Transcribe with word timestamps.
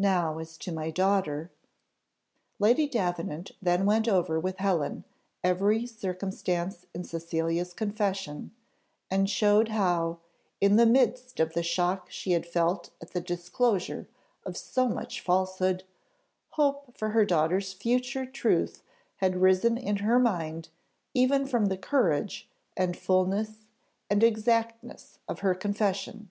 Now 0.00 0.36
as 0.38 0.58
to 0.58 0.72
my 0.72 0.90
daughter" 0.90 1.48
Lady 2.58 2.88
Davenant 2.88 3.52
then 3.62 3.86
went 3.86 4.08
over 4.08 4.40
with 4.40 4.56
Helen 4.56 5.04
every 5.44 5.86
circumstance 5.86 6.86
in 6.92 7.04
Cecilia's 7.04 7.72
confession, 7.72 8.50
and 9.12 9.30
showed 9.30 9.68
how, 9.68 10.18
in 10.60 10.74
the 10.74 10.86
midst 10.86 11.38
of 11.38 11.54
the 11.54 11.62
shock 11.62 12.10
she 12.10 12.32
had 12.32 12.46
felt 12.46 12.90
at 13.00 13.12
the 13.12 13.20
disclosure 13.20 14.08
of 14.44 14.56
so 14.56 14.88
much 14.88 15.20
falsehood, 15.20 15.84
hope 16.48 16.92
for 16.98 17.10
her 17.10 17.24
daughter's 17.24 17.72
future 17.72 18.26
truth 18.26 18.82
had 19.18 19.40
risen 19.40 19.78
in 19.78 19.98
her 19.98 20.18
mind 20.18 20.68
even 21.14 21.46
from 21.46 21.66
the 21.66 21.78
courage, 21.78 22.50
and 22.76 22.96
fulness, 22.96 23.68
and 24.10 24.24
exactness 24.24 25.20
of 25.28 25.38
her 25.38 25.54
confession. 25.54 26.28